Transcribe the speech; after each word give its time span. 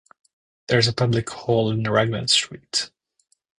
There 0.65 0.79
is 0.79 0.87
a 0.87 0.93
public 0.93 1.29
hall 1.29 1.69
in 1.69 1.83
Raglan 1.83 2.27
Street. 2.27 2.89